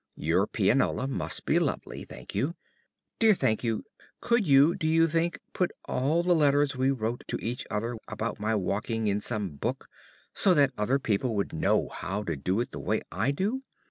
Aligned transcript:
Your 0.17 0.47
pianola 0.47 1.07
must 1.07 1.45
be 1.45 1.59
lovely, 1.59 2.05
Thankyou. 2.05 2.55
Dear 3.19 3.35
Thankyou, 3.35 3.83
could 4.19 4.47
you, 4.47 4.73
do 4.73 4.87
you 4.87 5.07
think, 5.07 5.39
put 5.53 5.69
all 5.85 6.23
the 6.23 6.33
letters 6.33 6.75
we 6.75 6.89
wrote 6.89 7.23
to 7.27 7.37
each 7.39 7.67
other 7.69 7.95
about 8.07 8.39
my 8.39 8.55
walking 8.55 9.05
in 9.05 9.21
some 9.21 9.51
book, 9.57 9.87
so 10.33 10.55
that 10.55 10.73
other 10.75 10.97
people 10.97 11.35
would 11.35 11.53
know 11.53 11.87
how 11.87 12.23
to 12.23 12.35
do 12.35 12.59
it 12.61 12.71
the 12.71 12.79
way 12.79 13.03
I 13.11 13.29
do? 13.29 13.61